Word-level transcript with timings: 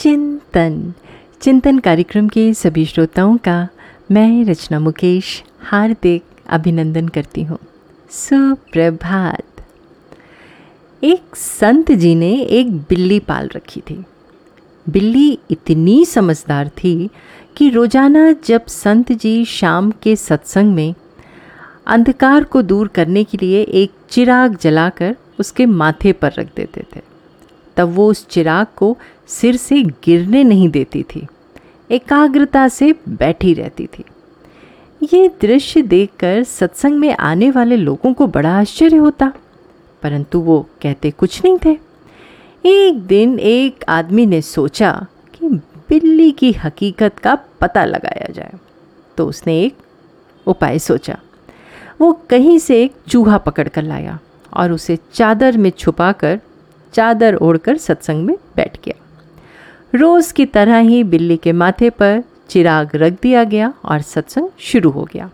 चिंतन। 0.00 0.94
चिंतन 1.40 1.78
कार्यक्रम 1.78 2.28
के 2.28 2.54
सभी 2.54 2.84
श्रोताओं 2.86 3.36
का 3.36 3.68
मैं 4.10 4.44
रचना 4.44 4.78
मुकेश 4.80 5.42
हार्दिक 5.60 6.22
अभिनंदन 6.48 7.08
करती 7.08 7.42
हूँ। 7.42 7.58
सुप्रभात। 8.10 9.60
एक 11.02 11.36
संत 11.36 11.92
जी 11.92 12.14
ने 12.14 12.32
एक 12.40 12.72
बिल्ली 12.72 13.18
पाल 13.18 13.50
रखी 13.56 13.80
थी। 13.80 14.04
बिल्ली 14.88 15.38
इतनी 15.50 16.04
समझदार 16.04 16.68
थी 16.68 17.10
कि 17.56 17.70
रोज़ाना 17.70 18.32
जब 18.32 18.66
संत 18.66 19.12
जी 19.12 19.44
शाम 19.44 19.90
के 19.90 20.16
सत्संग 20.16 20.74
में 20.74 20.94
अंधकार 21.86 22.44
को 22.44 22.62
दूर 22.62 22.88
करने 22.88 23.24
के 23.24 23.38
लिए 23.38 23.62
एक 23.62 23.92
चिराग 24.10 24.56
जलाकर 24.56 25.16
उसके 25.40 25.66
माथे 25.66 26.12
पर 26.12 26.32
रख 26.32 26.54
देते 26.56 26.86
थे। 26.96 27.09
तब 27.80 27.94
वो 27.94 28.10
उस 28.10 28.26
चिराग 28.28 28.66
को 28.76 28.96
सिर 29.28 29.56
से 29.56 29.82
गिरने 30.04 30.42
नहीं 30.44 30.68
देती 30.68 31.02
थी। 31.02 31.26
एकाग्रता 31.90 32.66
से 32.68 32.92
बैठी 33.08 33.52
रहती 33.54 33.86
थी। 33.88 34.04
ये 35.12 35.28
दृश्य 35.40 35.82
देखकर 35.82 36.42
सत्संग 36.44 36.98
में 36.98 37.14
आने 37.14 37.50
वाले 37.50 37.76
लोगों 37.76 38.12
को 38.14 38.26
बड़ा 38.26 38.50
आश्चर्य 38.58 38.96
होता, 38.96 39.32
परंतु 40.02 40.40
वो 40.40 40.58
कहते 40.82 41.10
कुछ 41.10 41.40
नहीं 41.44 41.58
थे। 41.64 41.78
एक 42.64 43.00
दिन 43.06 43.38
एक 43.38 43.84
आदमी 43.88 44.26
ने 44.26 44.42
सोचा 44.42 44.92
कि 45.34 45.48
बिल्ली 45.88 46.30
की 46.32 46.52
हकीकत 46.54 47.18
का 47.18 47.34
पता 47.60 47.84
लगाया 47.84 48.32
जाए 48.32 48.52
तो 49.18 49.26
उसने 49.26 49.58
एक 49.60 49.76
उपाय 50.46 50.78
सोचा। 50.78 51.18
वो 52.00 52.12
कहीं 52.30 52.58
से 52.58 52.82
एक 52.82 52.94
चूहा 53.08 53.38
पकड़ 53.38 53.68
कर 53.68 53.82
लाया 53.82 54.18
और 54.52 54.72
उसे 54.72 54.98
चादर 55.14 55.56
में 55.56 55.70
छुपाकर 55.70 56.40
चादर 56.92 57.34
ओढ़कर 57.34 57.76
सत्संग 57.76 58.26
में 58.26 58.36
बैठ 58.56 58.78
गया। 58.84 58.94
रोज़ 59.94 60.34
की 60.34 60.46
तरह 60.46 60.78
ही 60.78 61.04
बिल्ली 61.04 61.36
के 61.36 61.52
माथे 61.52 61.90
पर 61.90 62.22
चिराग 62.48 62.90
रख 62.94 63.12
दिया 63.12 63.44
गया 63.44 63.72
और 63.84 64.00
सत्संग 64.00 64.48
शुरू 64.58 64.90
हो 64.90 65.04
गया। 65.04 65.30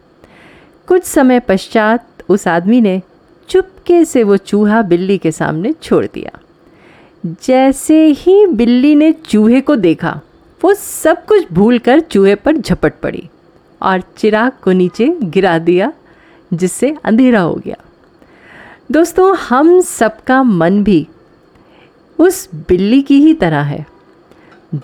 कुछ 0.86 1.04
समय 1.04 1.40
पश्चात 1.40 2.06
उस 2.28 2.48
आदमी 2.48 2.80
ने 2.80 3.02
चुपके 3.48 4.04
से 4.04 4.22
वो 4.22 4.36
चूहा 4.36 4.82
बिल्ली 4.82 5.18
के 5.18 5.32
सामने 5.32 5.72
छोड़ 5.72 6.06
दिया। 6.14 6.38
जैसे 7.44 8.06
ही 8.06 8.46
बिल्ली 8.46 8.94
ने 8.94 9.12
चूहे 9.12 9.60
को 9.60 9.76
देखा, 9.76 10.20
वो 10.64 10.74
सब 10.74 11.24
कुछ 11.24 11.52
भूलकर 11.52 12.00
चूहे 12.00 12.34
पर 12.34 12.56
झपट 12.56 12.92
पड़ी 13.02 13.28
और 13.82 14.00
चिराग 14.00 14.52
को 14.62 14.72
नीचे 14.72 15.16
गिरा 15.22 15.58
दिया, 15.58 15.92
जिससे 16.54 16.96
अंधेरा 17.04 17.40
हो 17.40 17.54
गया। 17.54 17.76
दोस्तों, 18.92 19.36
हम 19.36 19.80
सबका 19.80 20.42
मन 20.42 20.84
भी 20.84 21.06
उस 22.18 22.48
बिल्ली 22.54 23.02
की 23.02 23.20
ही 23.20 23.34
तरह 23.34 23.60
है। 23.60 23.86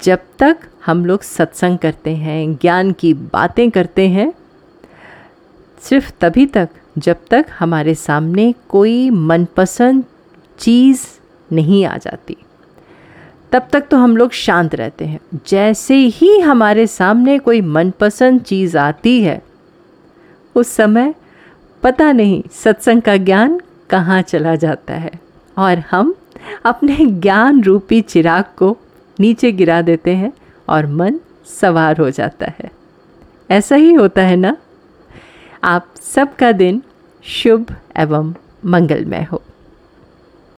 जब 0.03 0.19
तक 0.39 0.57
हम 0.87 1.07
लोग 1.07 1.23
सत्संग 1.23 1.79
करते 1.79 2.11
हैं, 2.11 2.55
ज्ञान 2.55 2.93
की 2.93 3.15
बातें 3.15 3.71
करते 3.71 4.09
हैं, 4.09 4.33
सिर्फ़ 5.81 6.13
तभी 6.21 6.47
तक 6.47 6.69
जब 6.99 7.17
तक 7.31 7.47
हमारे 7.59 7.95
सामने 7.95 8.55
कोई 8.69 9.11
मनपसंद 9.11 10.05
चीज़ 10.59 11.07
नहीं 11.53 11.87
आ 11.87 11.97
जाती। 11.97 12.37
तब 13.53 13.69
तक 13.73 13.89
तो 13.91 13.97
हम 13.97 14.17
लोग 14.17 14.31
शांत 14.31 14.75
रहते 14.75 15.05
हैं। 15.05 15.21
जैसे 15.49 15.95
ही 15.95 16.41
हमारे 16.41 16.87
सामने 16.87 17.39
कोई 17.39 17.61
मनपसंद 17.61 18.41
चीज़ 18.41 18.79
आती 18.79 19.23
है, 19.23 19.43
उस 20.55 20.69
समय 20.69 21.15
पता 21.83 22.13
नहीं 22.13 22.43
सत्संग 22.53 23.03
का 23.03 23.17
ज्ञान 23.17 23.61
कहाँ 23.91 24.23
चला 24.23 24.55
जाता 24.55 24.95
है। 24.95 25.11
और 25.59 25.79
हम 25.79 26.15
अपने 26.65 26.97
ज्ञान 26.97 27.63
रूपी 27.63 28.01
चिराग 28.01 28.45
को 28.57 28.77
नीचे 29.21 29.53
गिरा 29.53 29.83
देते 29.83 30.15
हैं 30.15 30.33
और 30.69 30.87
मन 30.87 31.21
सवार 31.61 31.99
हो 31.99 32.11
जाता 32.11 32.47
है। 32.47 32.71
ऐसा 33.51 33.77
ही 33.77 33.93
होता 33.93 34.23
है 34.23 34.37
ना? 34.37 34.57
आप 35.65 35.87
सबका 36.01 36.53
दिन 36.53 36.83
शुभ 37.23 37.77
एवं 37.97 38.35
मंगलमय 38.65 39.27
हो। 39.33 39.43